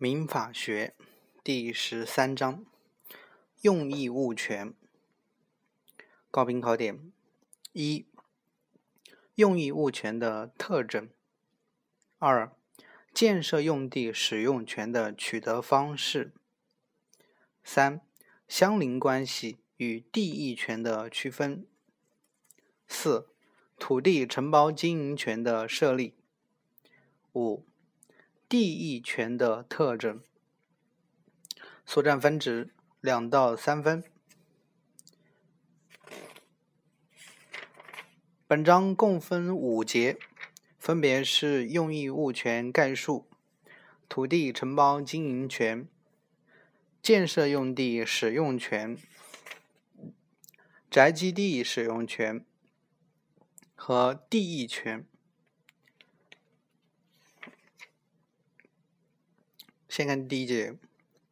[0.00, 0.94] 民法学
[1.42, 2.64] 第十三章
[3.62, 4.72] 用益物权。
[6.30, 7.10] 高频考点
[7.72, 8.06] 一：
[9.34, 11.10] 用益物权的特征。
[12.18, 12.52] 二、
[13.12, 16.32] 建设用地使用权的取得方式。
[17.64, 18.00] 三、
[18.46, 21.66] 相邻关系与地役权的区分。
[22.86, 23.26] 四、
[23.76, 26.14] 土地承包经营权的设立。
[27.34, 27.67] 五。
[28.48, 30.22] 地役权的特征，
[31.84, 32.70] 所占分值
[33.02, 34.02] 两到三分。
[38.46, 40.16] 本章共分五节，
[40.78, 43.28] 分别是用益物权概述、
[44.08, 45.86] 土地承包经营权、
[47.02, 48.96] 建设用地使用权、
[50.90, 52.42] 宅基地使用权
[53.74, 55.06] 和地役权。
[59.98, 60.78] 先看第一节，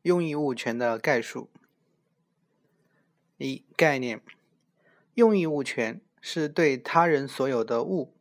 [0.02, 1.48] 用益物权的概述。
[3.38, 4.20] 一、概念：
[5.14, 8.12] 用益物权是对他人所有的物，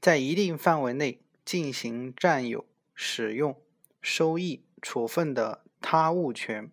[0.00, 3.60] 在一定范围内进行占有、使用、
[4.00, 6.72] 收益、处分的他物权。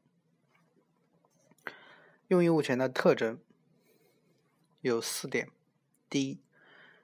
[2.30, 3.38] 用益物权的特征
[4.80, 5.50] 有四点：
[6.10, 6.40] 第一，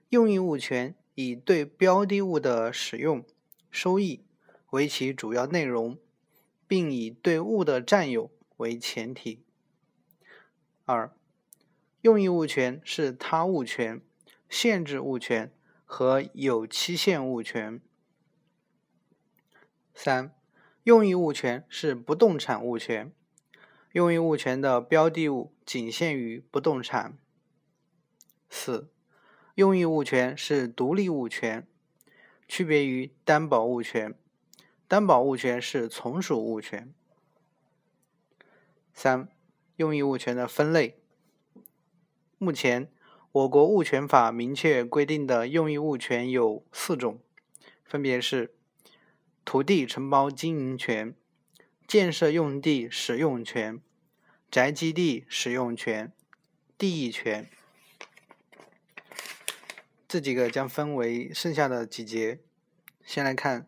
[0.08, 3.26] 用益物权以对标的物的使用、
[3.70, 4.24] 收益
[4.70, 6.00] 为其主要内容。
[6.68, 9.44] 并以对物的占有为前提。
[10.86, 11.12] 二、
[12.02, 14.02] 用益物权是他物权、
[14.50, 15.52] 限制物权
[15.84, 17.82] 和有期限物权。
[19.94, 20.36] 三、
[20.84, 23.12] 用益物权是不动产物权，
[23.94, 27.18] 用益物权的标的物仅限于不动产。
[28.50, 28.92] 四、
[29.56, 31.68] 用益物权是独立物权，
[32.48, 34.14] 区别于担保物权。
[34.88, 36.94] 担保物权是从属物权。
[38.94, 39.28] 三、
[39.78, 41.00] 用益物权的分类。
[42.38, 42.92] 目前，
[43.32, 47.20] 我国物权法明确规定的用益物权有四种，
[47.84, 48.54] 分别是
[49.44, 51.16] 土地承包经营权、
[51.88, 53.82] 建设用地使用权、
[54.52, 56.14] 宅基地使用权、
[56.78, 57.50] 地役权。
[60.08, 62.40] 这几个将分为剩下的几节。
[63.04, 63.68] 先来看。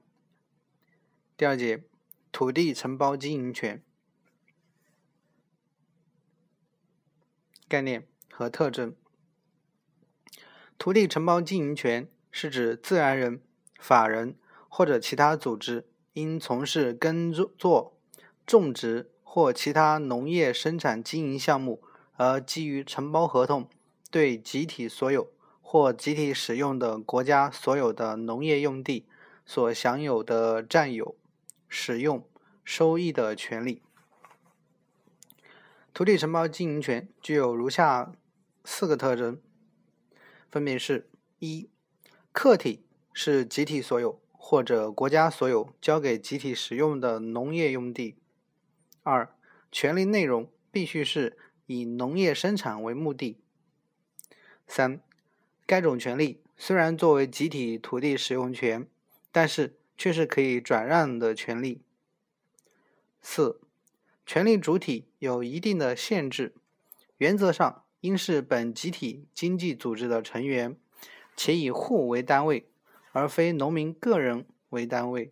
[1.37, 1.83] 第二节，
[2.31, 3.83] 土地承包经营权
[7.67, 8.95] 概念和特征。
[10.79, 13.39] 土地承包经营权是指自然人、
[13.79, 14.35] 法人
[14.67, 17.95] 或者其他组织因从事耕作、
[18.47, 21.83] 种植或其他农业生产经营项目
[22.15, 23.69] 而基于承包合同
[24.09, 25.31] 对集体所有
[25.61, 29.05] 或集体使用的国家所有的农业用地
[29.45, 31.15] 所享有的占有。
[31.67, 32.27] 使用
[32.63, 33.81] 收益的权利。
[35.93, 38.13] 土地承包经营权具有如下
[38.63, 39.41] 四个特征，
[40.49, 41.69] 分别是：一、
[42.31, 48.15] 客体是集体所有或者国家所有交给集体使用的农业用地；
[49.03, 49.35] 二、
[49.71, 53.39] 权利内容必须是以农业生产为目的；
[54.67, 55.01] 三、
[55.65, 58.87] 该种权利虽然作为集体土地使用权，
[59.31, 59.79] 但是。
[59.97, 61.81] 却是可以转让的权利。
[63.21, 63.59] 四、
[64.25, 66.53] 权利主体有一定的限制，
[67.17, 70.77] 原则上应是本集体经济组织的成员，
[71.35, 72.69] 且以户为单位，
[73.11, 75.31] 而非农民个人为单位。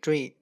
[0.00, 0.36] 注意，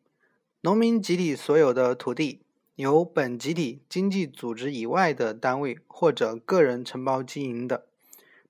[0.61, 2.43] 农民集体所有的土地
[2.75, 7.87] 由本集体经济组织以外的单位或者个人承包经营的，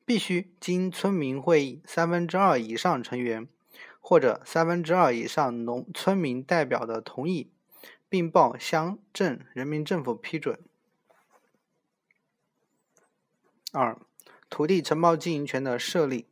[0.05, 3.47] 必须经村民会议三分之二以上成员。
[4.05, 7.51] 或者三分之二以上农村民代表的同意，
[8.09, 10.59] 并报乡镇人民政府批准。
[13.71, 13.97] 二、
[14.51, 16.27] 土地承包经营权的设立。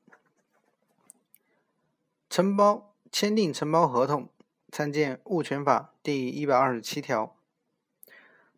[2.28, 4.28] 承包签订承包合同，
[4.70, 7.34] 参见《物权法》第一百二十七条。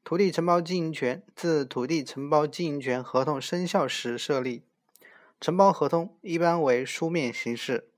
[0.02, 4.64] 土地承包经营权自土地承包经营权合同生效时设立。
[5.40, 7.91] 承包合同一般为书面形式。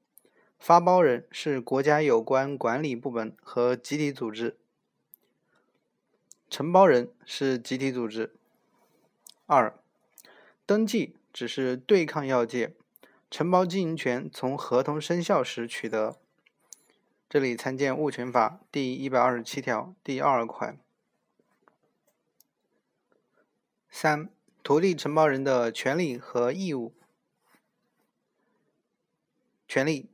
[0.59, 4.57] 发包人是国家有关管理部门和集体组织，
[6.49, 8.35] 承包人是集体组织。
[9.45, 9.79] 二、
[10.65, 12.75] 登记只是对抗要件，
[13.31, 16.19] 承包经营权从合同生效时取得。
[17.29, 20.79] 这里参见《物权法》第一百二十七条第二款。
[23.91, 24.31] 三、
[24.63, 26.95] 土地承包人的权利和义务。
[29.69, 30.14] 权利。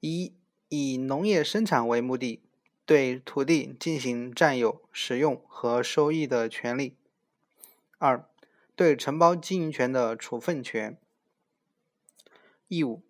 [0.00, 0.34] 一、
[0.68, 2.42] 以农业生产为目的，
[2.84, 6.94] 对土地进行占有、使用和收益的权利；
[7.98, 8.28] 二、
[8.74, 10.98] 对承包经营权的处分权。
[12.68, 13.02] 义务：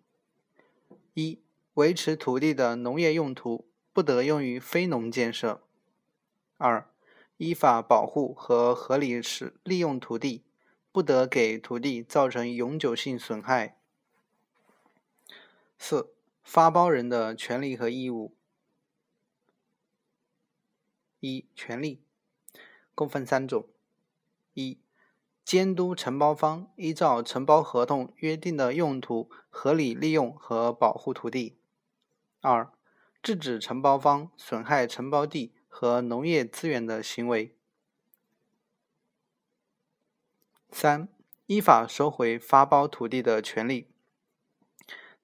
[1.13, 1.39] 一、
[1.73, 5.61] 维持土地的农业用途不得用于非农建设；
[6.57, 6.89] 二、
[7.35, 10.43] 依法保护和合理使利用土地，
[10.91, 13.77] 不得给土地造成永久性损害。
[15.77, 16.13] 四、
[16.47, 18.33] 发包人的权利和义务。
[21.19, 22.01] 一、权利
[22.95, 23.67] 共分三种：
[24.53, 24.79] 一、
[25.43, 31.57] 监督承包方依照承包合同约定的用途合理利用和保护土地；
[32.39, 32.71] 二、
[33.21, 35.53] 制止承包方损害承包地。
[35.79, 37.55] 和农业资源的行为。
[40.71, 41.07] 三、
[41.45, 43.87] 依法收回发包土地的权利。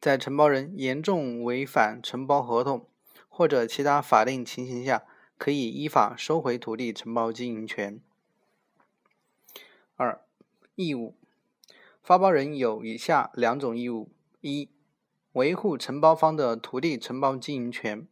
[0.04, 2.86] 在承包人严重违反承包合同
[3.30, 5.04] 或者其他法定情形下，
[5.38, 8.02] 可以依法收回土地承包经营权。
[9.96, 10.20] 二、
[10.76, 11.16] 义务。
[12.02, 14.12] 发包人有以下两种义务：
[14.42, 14.68] 一、
[15.32, 18.06] 维护承包方的土地承包经营权。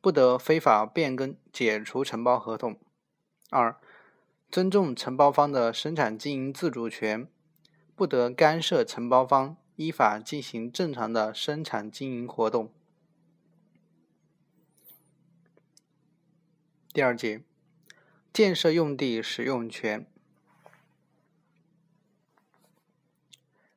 [0.00, 2.78] 不得非法变更、解除承包合同。
[3.50, 3.76] 二、
[4.50, 7.28] 尊重承包方的生产经营自主权，
[7.94, 12.72] 不得干涉承包方依法进行正常的生产经营活动。
[16.92, 17.42] 第二节，
[18.32, 20.06] 建设用地使用权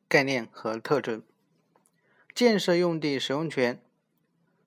[0.07, 1.23] 概念和特征。
[2.35, 3.81] 建设用地使用权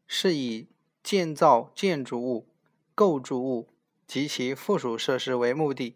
[0.09, 0.67] 是以
[1.05, 2.49] 建造建筑物、
[2.97, 3.69] 构筑物
[4.09, 5.95] 及其附属设施为目的，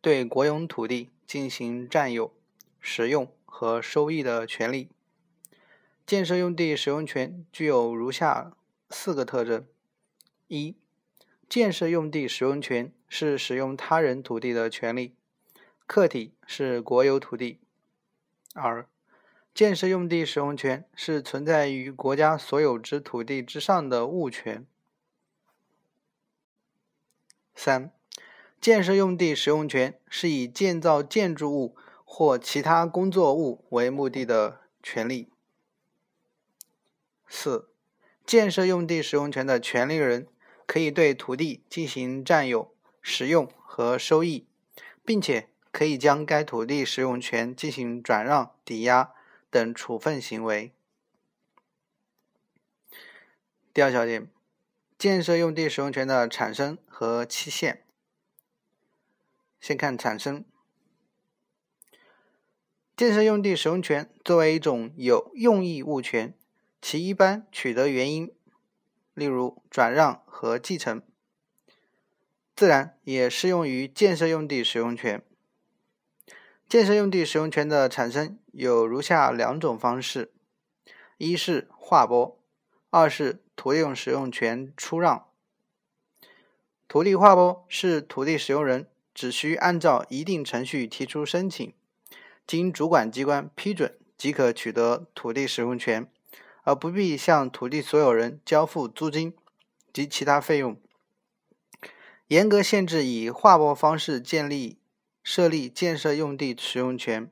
[0.00, 2.32] 对国有土地进行占有、
[2.80, 4.90] 使用和收益的权利。
[6.06, 8.52] 建设用地使用权具有如下
[8.88, 9.66] 四个特征：
[10.46, 10.76] 一、
[11.48, 15.14] 建设用地使用权是使用他人土地的权利，
[15.86, 17.58] 客体是国有土地；
[18.54, 18.86] 二、
[19.52, 24.66] 建设用地使用权是存在于国家所有之土地之上的物权。
[27.54, 27.90] 三、
[28.60, 31.76] 建设用地使用权是以建造建筑物
[32.10, 35.28] 或其他工作物为目的的权利。
[37.28, 37.68] 四、
[38.24, 40.26] 建设用地使用权的权利人
[40.66, 44.46] 可以对土地进行占有、使用和收益，
[45.04, 49.14] 并且可以将该土地使用权进行转让、抵押。
[49.50, 50.74] 等处分行为。
[53.72, 54.30] 第二小点，
[54.98, 57.82] 建设用地使用权的产生和期限。
[59.58, 60.44] 先看产生。
[62.98, 66.34] 建设用地使用权作为一种有用益物权，
[66.82, 68.34] 其一般取得原因，
[69.14, 71.00] 例如转让和继承，
[72.56, 75.22] 自然也适用于建设用地使用权。
[76.68, 80.32] 建设用地使用权的产生有如下两种方式：
[81.18, 82.42] 一是划拨，
[82.90, 85.28] 二是土地使用权出让。
[86.88, 91.72] 土地划拨是土地使用人只需按照一定程序提出申请，
[92.48, 96.10] 经主管机关批准即可取得土地使用权，
[96.64, 99.32] 而不必向土地所有人交付租金
[99.92, 100.76] 及其他费用。
[102.26, 104.78] 严格限制以划拨方式建立。
[105.20, 107.30] 设立建设用地使用权，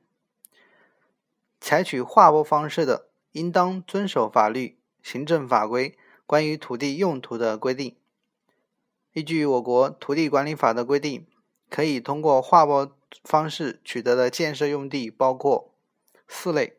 [1.59, 5.97] 采取划拨方式的，应当遵守法律、行政法规
[6.27, 7.95] 关于土地用途的规定。
[9.13, 11.25] 依据我国土地管理法的规定，
[11.71, 15.73] 可以通过划拨方式取得的建设用地包括
[16.27, 16.77] 四类：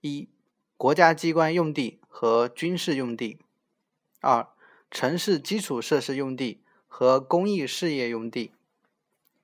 [0.00, 0.28] 一、
[0.76, 3.38] 国家机关用地和军事用地；
[4.20, 4.48] 二、
[4.90, 8.52] 城市基础设施用地和公益事业用地；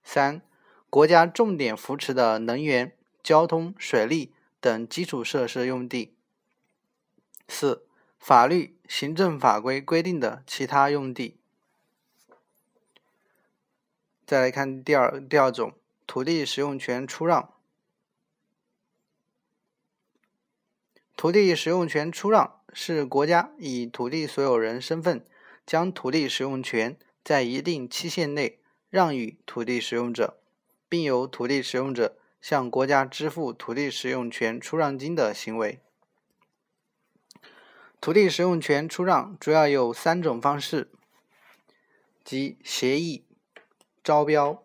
[0.03, 0.43] 三、
[0.91, 6.15] 国家重点扶持的能源、交通、水利等基础设施用地；
[7.49, 7.87] 四、
[8.19, 11.37] 法律、行政法规规定的其他用地。
[14.25, 15.75] 再来看第二第二种
[16.07, 17.53] 土地使用权出让。
[21.17, 25.25] 土地使用权出让是国家以土地所有人身份，
[25.65, 30.39] 将土地使用权在一定期限内让与土地使用者。
[30.93, 35.81] 并由土地使用者向国家支付土地使用权出让金的行为。
[37.99, 40.91] 土地使用权出让主要有三种方式，
[42.23, 43.25] 即协议、
[44.05, 44.62] 招标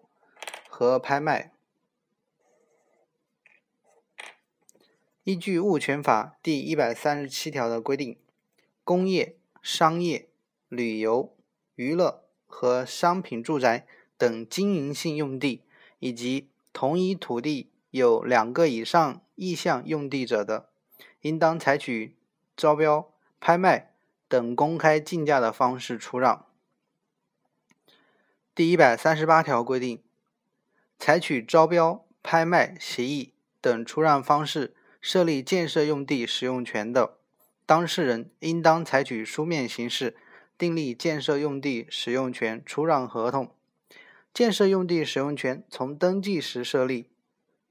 [0.78, 1.54] 和拍卖。
[5.24, 8.20] 依据《物权法》第一百三十七条的规定，
[8.84, 10.30] 工业、商业、
[10.70, 11.36] 旅游、
[11.74, 13.88] 娱乐和商品住宅
[14.20, 15.64] 等经营性用地，
[15.98, 20.70] 以及同一土地有两个以上意向用地者的，
[21.22, 22.16] 应当采取
[22.56, 23.96] 招标、拍卖
[24.28, 26.46] 等公开竞价的方式出让。
[28.54, 30.04] 第一百三十八条规定，
[31.00, 37.18] 采取招标、拍卖协议等出让方式设立建设用地使用权的。
[37.66, 40.16] 当事人应当采取书面形式
[40.58, 43.54] 订立建设用地使用权出让合同。
[44.34, 47.10] 建设用地使用权从登记时设立，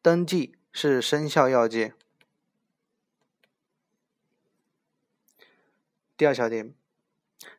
[0.02, 1.94] 登记是生效要件。
[6.16, 6.74] 第二小点，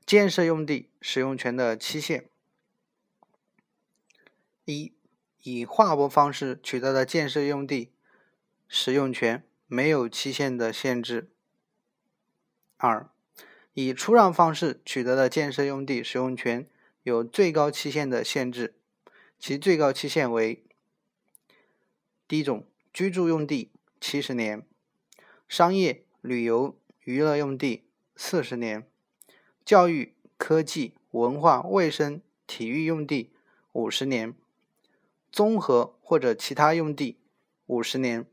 [0.06, 2.28] 建设用地使用权的期限：
[4.66, 4.92] 一、
[5.50, 7.94] 以划拨方式取得的建设用地
[8.68, 11.30] 使用权没有期限的限制。
[12.76, 13.10] 二、
[13.74, 16.68] 以出让方式取得的建设用地使用权
[17.04, 18.76] 有最高期限的限制，
[19.40, 20.66] 其最高期限为：
[22.28, 24.68] 第一种，居住用地七十年，
[25.48, 27.86] 商业、旅游、娱乐用地
[28.18, 28.86] 四十年，
[29.64, 33.32] 教育、科技、文化、卫生、体育用地
[33.72, 34.36] 五十年，
[35.32, 37.20] 综合或者其他用地
[37.66, 38.26] 五十年，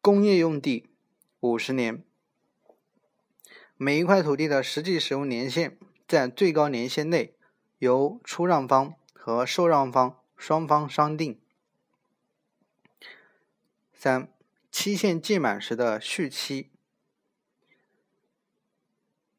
[0.00, 0.88] 工业用地。
[1.40, 2.02] 五十年，
[3.76, 7.36] 每一块土地的实际使用年限在最高年限内
[7.78, 11.40] 由出让方和受让方双方商定。
[13.94, 14.32] 三、
[14.72, 16.70] 期限届满时的续期。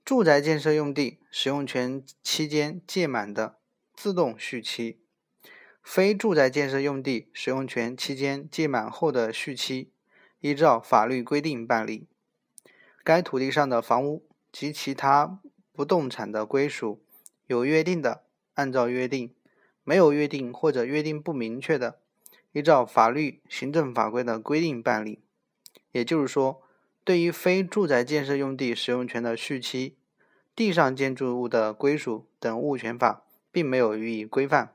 [0.05, 3.58] 住宅建设用地使用权期间届满的
[4.01, 4.97] 自动续期，
[5.83, 9.91] 非住宅建设用地使用权期间届满后的续期。
[10.39, 12.07] 依照法律规定办理。
[13.03, 15.41] 该土地上的房屋及其他
[15.73, 17.03] 不动产的归属，
[17.47, 19.35] 有约定的按照约定，
[19.83, 21.99] 没有约定或者约定不明确的，
[22.53, 25.19] 依照法律、行政法规的规定办理。
[25.91, 26.61] 也就是说，
[27.03, 29.97] 对于非住宅建设用地使用权的续期，
[30.55, 34.73] 地上建筑物的归属等物权法并没有予以规范，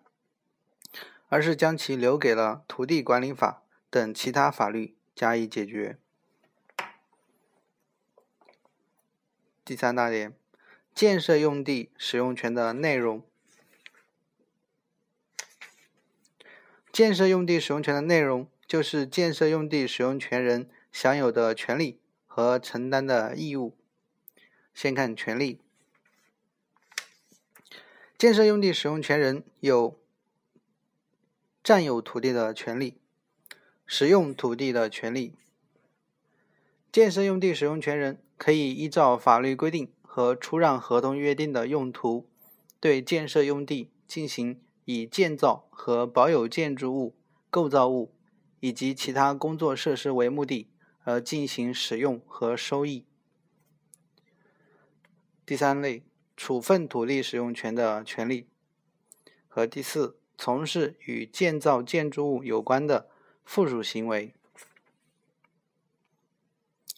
[1.29, 4.97] 而是将其留给了土地管理法等其他法律。
[5.15, 5.97] 加以解决。
[9.65, 10.35] 第三大点，
[10.93, 13.25] 建设用地使用权的内容。
[16.91, 23.77] 建设用地使用权的内容，就是建设用地使用权人享有的权利和承担的义务。
[24.75, 25.61] 先看权利。
[28.25, 30.01] 建设用地使用权人有
[31.63, 32.97] 占有土地的权利。
[33.85, 35.35] 使用土地的权利，
[36.91, 42.27] 建设用地使用权人可以依照法律规定和出让合同约定的用途，
[42.81, 47.15] 对建设用地进行以建造和保有建筑物、
[47.51, 48.15] 构造物
[48.61, 50.71] 以及其他工作设施为目的
[51.03, 53.05] 而进行使用和收益。
[55.45, 56.03] 第三类，
[56.37, 58.49] 处分土地使用权的权利，
[59.49, 63.11] 和第四，从事与建造建筑物有关的。
[63.45, 64.33] 附属行为。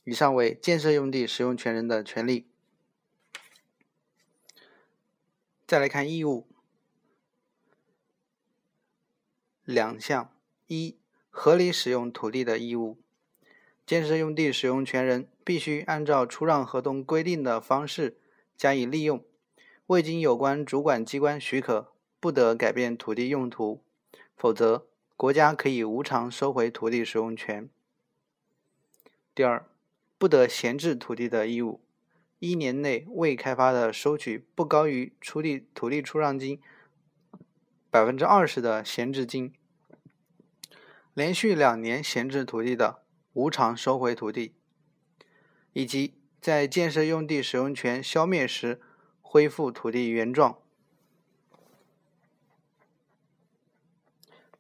[0.04, 2.46] 以上为建设用地使用权人的权利。
[5.66, 6.46] 再来看义务，
[9.64, 10.32] 两项：
[10.68, 10.96] 一、
[11.30, 13.02] 合理使用土地的义务。
[13.84, 18.16] 建设用地使用权人必须按照出让合同规定的方式
[18.56, 19.24] 加以利用，
[19.86, 23.82] 未经有关主管机关许可，不得改变土地用途，
[24.36, 24.86] 否则。
[25.18, 27.70] 国家可以无偿收回土地使用权。
[29.34, 29.66] 第二，
[30.18, 31.80] 不得闲置土地的义务，
[32.38, 36.60] 一年内未开发的，收取不高于出地土地出让金
[37.88, 39.54] 百分之二十的闲置金；
[41.14, 43.00] 连续两年闲置土地的，
[43.32, 44.52] 无偿收回土地，
[45.72, 46.12] 以及
[46.46, 48.80] 在建设用地使用权消灭时
[49.20, 50.56] 恢复土地原状。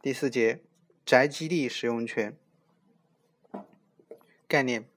[0.02, 0.64] 第四节，
[1.04, 2.36] 宅基地使用权
[4.48, 4.88] 概念。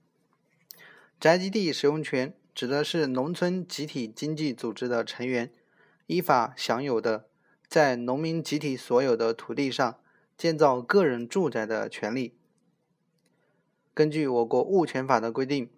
[1.20, 5.54] 宅基地使用权指的是农村集体经济组织的成员
[6.08, 7.28] 依法享有的
[7.68, 10.00] 在农民集体所有的土地上
[10.36, 12.34] 建造个人住宅的权利。
[13.94, 15.70] 根据我国物权法的规定，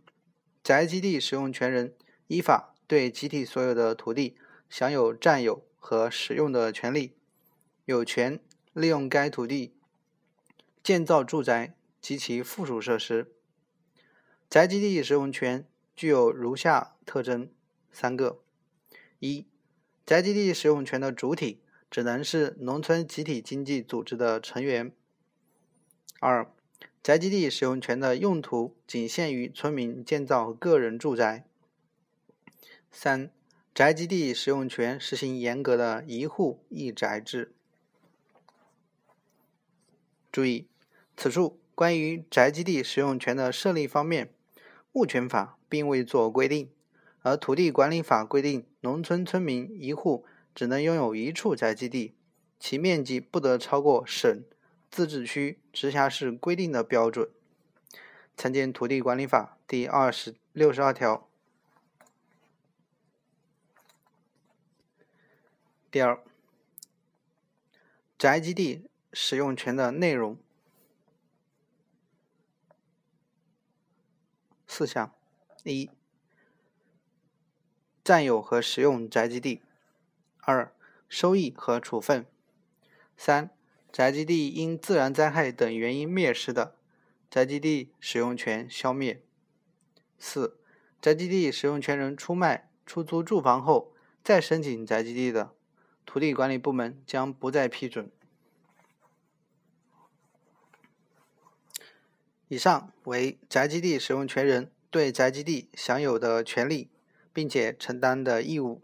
[0.64, 1.96] 宅基地使用权人
[2.28, 4.38] 依法对集体所有的土地
[4.70, 7.14] 享有占有和使用的权利，
[7.86, 8.40] 有权。
[8.74, 9.76] 利用该土地
[10.82, 13.34] 建造住宅及其附属设施。
[14.50, 17.52] 宅基地使用权具有如下特征
[17.92, 18.42] 三个：
[19.20, 19.46] 一、
[20.06, 24.92] 宅基地使用权的主体只能是农村集体经济组织的成员；
[26.22, 26.50] 二、
[27.04, 31.46] 宅基地使用权的用途仅限于村民建造个人住宅；
[32.92, 33.32] 三、
[33.74, 37.56] 宅基地使用权实行严格的一户一宅制。
[40.32, 40.68] 注意，
[41.18, 44.32] 此处关于宅基地使用权的设立方面，
[44.94, 46.70] 物权法并未做规定，
[47.24, 52.14] 而土地管理法规定，农村村民一户只能拥有一处宅基地，
[52.60, 54.44] 其面积不得超过省、
[54.92, 57.32] 自治区、直辖市规定的标准。
[58.38, 61.28] 参见土地管理法第二十六十二条。
[65.90, 66.24] 第二，
[68.20, 68.88] 宅基地。
[69.14, 70.38] 使用权的内容
[74.66, 75.14] 四项：
[75.66, 75.90] 一、
[78.02, 79.62] 占有和使用宅基地；
[80.40, 80.74] 二、
[81.10, 82.24] 收益和处分；
[83.18, 83.50] 三、
[83.92, 86.76] 宅基地因自然灾害等原因灭失的，
[87.30, 89.18] 宅基地使用权消灭；
[90.18, 90.58] 四、
[91.02, 93.94] 宅基地使用权人出卖、出租住房后
[94.24, 95.54] 再申请宅基地的，
[96.06, 98.10] 土地管理部门将不再批准。
[102.48, 106.90] 以上为宅基地使用权人对宅基地享有的权利，
[107.32, 108.82] 并且承担的义务。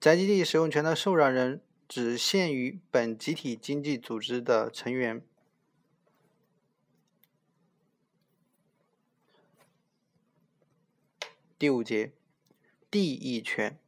[0.00, 5.22] 宅基地使用权的受让人只限于本集体经济组织的成员。
[11.58, 12.12] 第五节，
[12.90, 13.78] 地役权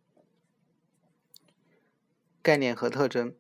[2.41, 3.35] 概念和特征。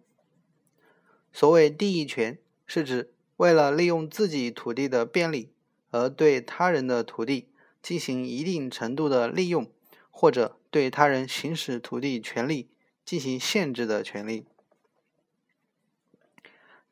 [1.33, 5.53] 所谓地役权，是指为了利用自己土地的便利，
[5.91, 7.49] 而对他人的土地
[7.81, 9.73] 进行一定程度的利用，
[10.11, 12.69] 或者对他人行使土地权利
[13.09, 14.45] 进行限制的权利。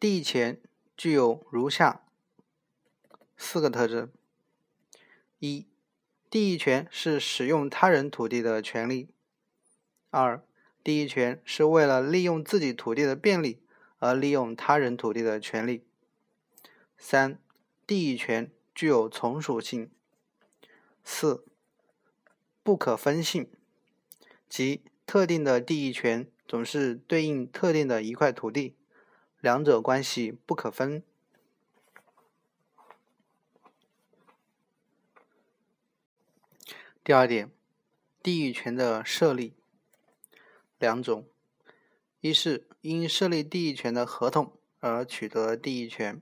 [0.00, 0.58] 地役权
[0.96, 2.06] 具有如下
[3.36, 4.10] 四个特征：
[5.40, 5.66] 一、
[6.30, 9.08] 地役权是使用他人土地的权利；
[10.08, 10.42] 二、
[10.82, 13.60] 地役权是为了利用自己土地的便利
[13.98, 15.84] 而利用他人土地的权利。
[16.96, 17.38] 三、
[17.86, 19.90] 地役权具有从属性。
[21.04, 21.44] 四、
[22.62, 23.50] 不可分性，
[24.48, 28.74] 即特定的地役权总是对应特定的一块土地，
[29.40, 31.02] 两者关系不可分。
[37.04, 37.48] 第二点，
[38.20, 39.54] 地役权的设立
[40.80, 41.24] 两种：
[42.20, 46.20] 一是因设立地役权的合同而取得地役权。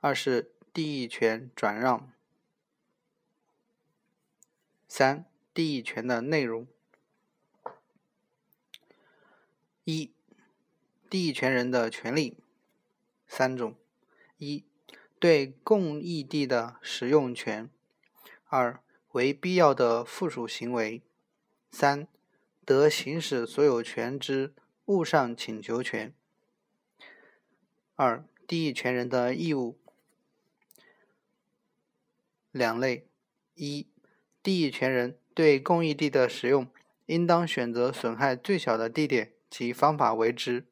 [0.00, 2.12] 二是地役权转让。
[4.86, 6.68] 三、地役权的内容。
[9.90, 10.12] 一、
[11.10, 12.36] 地役权人的权利
[13.26, 13.74] 三种：
[14.38, 14.64] 一、
[15.18, 17.68] 对共益地的使用权；
[18.44, 21.02] 二、为必要的附属行为；
[21.72, 22.06] 三、
[22.64, 26.14] 得行使所有权之物上请求权。
[27.96, 29.76] 二、地役权人的义务。
[32.52, 33.08] 两类：
[33.56, 33.88] 一、
[34.40, 36.70] 地役权人对共益地的使用，
[37.06, 40.64] 应当选择损害最小的地点及方法为之，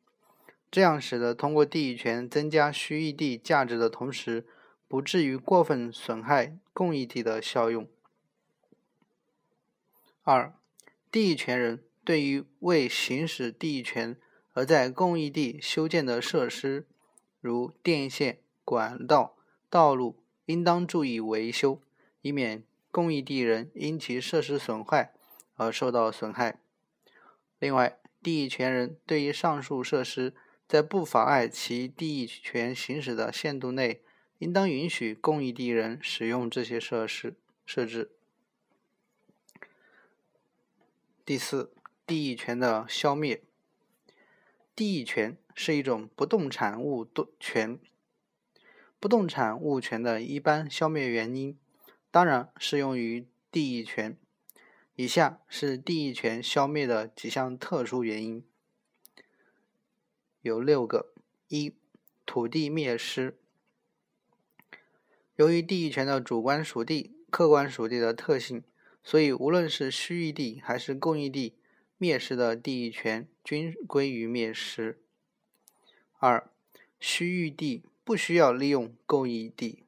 [0.71, 4.47] 这样使得通过地役权增加需役地价值的同时，
[4.87, 7.87] 不至于过分损害供役地的效用。
[10.23, 10.55] 二、
[11.11, 14.17] 地役权人对于为行使地役权
[14.53, 16.87] 而在供役地修建的设施，
[17.41, 19.37] 如电线、管道、
[19.69, 20.23] 道路。
[20.49, 21.83] 应当注意维修，
[22.23, 25.13] 以免供役地人因其设施损坏
[25.57, 26.59] 而受到损害。
[27.59, 30.35] 另外，地役权人对于上述设施，
[30.67, 34.03] 在不妨碍其地役权行使的限度内，
[34.39, 38.11] 应当允许公益地人使用这些设施设置。
[41.25, 41.73] 第四，
[42.07, 43.43] 地役权的消灭。
[44.75, 47.07] 地役权是一种不动产物
[47.39, 47.79] 权。
[49.01, 51.59] 不动产物权的一般消灭原因，
[52.11, 54.19] 当然适用于地役权。
[55.01, 58.45] 以下是地役权消灭的几项特殊原因，
[60.41, 61.15] 有六个：
[61.47, 61.73] 一、
[62.27, 63.39] 土地灭失。
[65.37, 68.65] 由于地役权的主观属地、客观属地的特性，
[69.05, 71.55] 所以无论是虚役地还是公益地，
[71.97, 75.01] 灭失的地役权均归于灭失。
[76.19, 76.51] 二、
[76.99, 77.85] 虚域地。
[78.09, 79.85] 不需要利用共益地。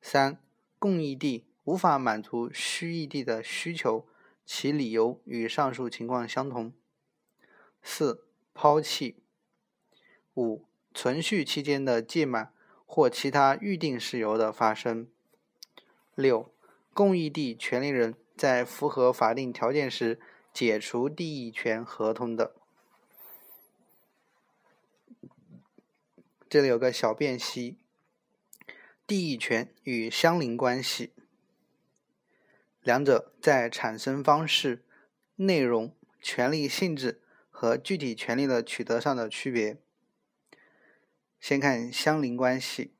[0.00, 0.40] 三、
[0.78, 4.06] 共益地无法满足需异地的需求，
[4.44, 6.72] 其理由与上述情况相同。
[7.82, 8.24] 四、
[8.54, 9.16] 抛弃。
[10.36, 12.52] 五、存续期间的届满
[12.86, 15.08] 或其他预定事由的发生。
[16.14, 16.54] 六、
[16.94, 20.20] 共役地权利人在符合法定条件时
[20.52, 22.54] 解除地役权合同的。
[26.48, 27.76] 这里有个小辨析：
[29.04, 31.10] 地役权与相邻关系。
[32.86, 34.84] 两者在产生方式、
[35.34, 37.20] 内容、权利性质
[37.50, 39.76] 和具体权利的取得上的区别。
[41.40, 42.92] 先看相邻关系，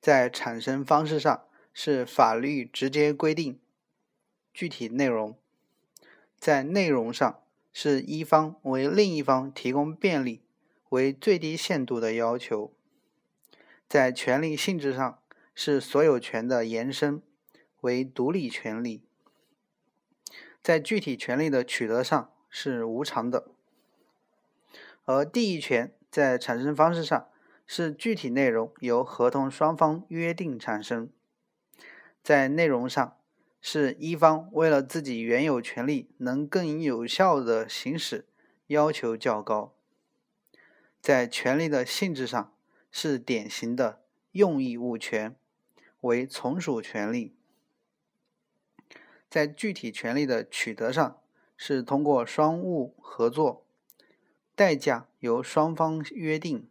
[0.00, 3.60] 在产生方式上是法律直接规定
[4.54, 5.34] 具体内容；
[6.38, 7.42] 在内容上
[7.74, 10.40] 是一方为另一方提供便利
[10.88, 12.72] 为最低限度的要求；
[13.86, 15.22] 在权利性质上
[15.54, 17.20] 是所有权的延伸
[17.82, 19.02] 为独立权利。
[20.62, 23.48] 在具体权利的取得上是无偿的，
[25.04, 27.28] 而地役权在产生方式上
[27.66, 31.10] 是具体内容由合同双方约定产生，
[32.22, 33.16] 在内容上
[33.60, 38.26] 是一方为了自己原有权利能更有效的行使
[38.66, 39.74] 要求较高，
[41.00, 42.52] 在权利的性质上
[42.90, 45.34] 是典型的用益物权
[46.02, 47.34] 为从属权利。
[49.30, 51.22] 在具体权利的取得上，
[51.56, 53.64] 是通过双务合作，
[54.56, 56.68] 代价由双方约定。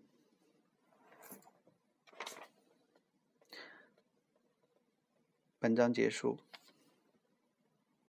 [5.58, 6.38] 本章结束。